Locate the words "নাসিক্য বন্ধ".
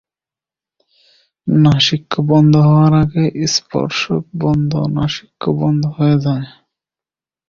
1.47-2.53, 4.97-5.83